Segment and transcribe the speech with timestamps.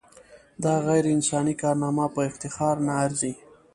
[0.63, 3.33] دا غیر انساني کارنامه په افتخار نه ارزي.